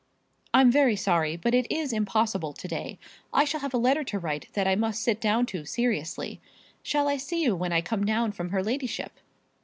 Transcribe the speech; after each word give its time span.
"I'm 0.51 0.71
very 0.71 0.95
sorry, 0.95 1.37
but 1.37 1.53
it 1.53 1.71
is 1.71 1.93
impossible 1.93 2.53
to 2.53 2.67
day. 2.67 2.97
I 3.31 3.45
shall 3.45 3.59
have 3.59 3.75
a 3.75 3.77
letter 3.77 4.03
to 4.05 4.17
write 4.17 4.47
that 4.53 4.65
I 4.67 4.73
must 4.75 5.03
sit 5.03 5.21
down 5.21 5.45
to 5.45 5.63
seriously. 5.63 6.41
Shall 6.81 7.07
I 7.07 7.17
see 7.17 7.43
you 7.43 7.55
when 7.55 7.71
I 7.71 7.81
come 7.81 8.03
down 8.03 8.31
from 8.31 8.49
her 8.49 8.63
ladyship?" 8.63 9.19